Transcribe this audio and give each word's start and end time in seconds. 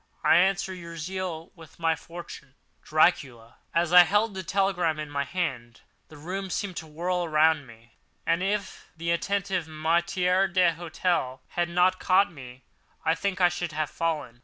I 0.23 0.37
answer 0.37 0.73
your 0.73 0.97
zeal 0.97 1.51
with 1.53 1.77
my 1.77 1.95
fortune.—Dracula. 1.95 3.57
As 3.71 3.93
I 3.93 4.01
held 4.01 4.33
the 4.33 4.41
telegram 4.41 4.97
in 4.97 5.11
my 5.11 5.23
hand, 5.25 5.81
the 6.07 6.17
room 6.17 6.49
seemed 6.49 6.75
to 6.77 6.87
whirl 6.87 7.23
around 7.23 7.67
me; 7.67 7.91
and, 8.25 8.41
if 8.41 8.89
the 8.97 9.11
attentive 9.11 9.67
maître 9.67 10.51
d'hôtel 10.51 11.41
had 11.49 11.69
not 11.69 11.99
caught 11.99 12.31
me, 12.33 12.63
I 13.05 13.13
think 13.13 13.39
I 13.41 13.49
should 13.49 13.73
have 13.73 13.91
fallen. 13.91 14.39